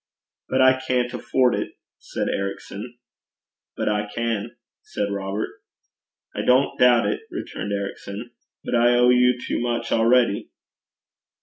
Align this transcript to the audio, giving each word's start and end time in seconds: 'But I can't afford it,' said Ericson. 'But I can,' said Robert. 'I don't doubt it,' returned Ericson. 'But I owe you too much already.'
'But 0.49 0.63
I 0.63 0.79
can't 0.87 1.13
afford 1.13 1.53
it,' 1.53 1.75
said 1.99 2.27
Ericson. 2.27 2.97
'But 3.77 3.87
I 3.87 4.07
can,' 4.11 4.55
said 4.81 5.11
Robert. 5.11 5.49
'I 6.33 6.41
don't 6.43 6.79
doubt 6.79 7.05
it,' 7.05 7.21
returned 7.29 7.71
Ericson. 7.71 8.31
'But 8.63 8.73
I 8.73 8.95
owe 8.95 9.09
you 9.09 9.37
too 9.39 9.59
much 9.61 9.91
already.' 9.91 10.49